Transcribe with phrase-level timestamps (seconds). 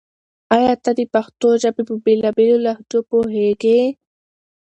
[0.55, 3.79] آیا ته د پښتو ژبې په بېلا بېلو لهجو پوهېږې؟